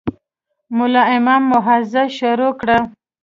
[0.77, 2.77] ملا امام موعظه شروع کړه.